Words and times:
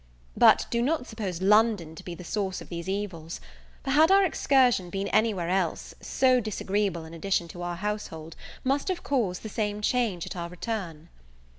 But 0.35 0.65
do 0.71 0.81
not 0.81 1.05
suppose 1.05 1.43
London 1.43 1.93
to 1.93 2.03
be 2.03 2.15
the 2.15 2.23
source 2.23 2.59
of 2.59 2.69
these 2.69 2.89
evils; 2.89 3.39
for, 3.83 3.91
had 3.91 4.09
our 4.09 4.23
excursion 4.25 4.89
been 4.89 5.07
any 5.09 5.31
where 5.31 5.51
else, 5.51 5.93
so 6.01 6.39
disagreeable 6.39 7.05
an 7.05 7.13
addition 7.13 7.47
to 7.49 7.61
our 7.61 7.75
household 7.75 8.35
must 8.63 8.87
have 8.87 9.03
caused 9.03 9.43
the 9.43 9.47
same 9.47 9.79
change 9.79 10.25
at 10.25 10.35
our 10.35 10.49
return. 10.49 11.09